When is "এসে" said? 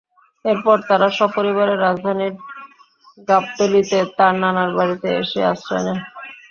5.21-5.39